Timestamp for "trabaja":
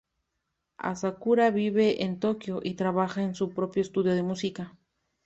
2.73-3.21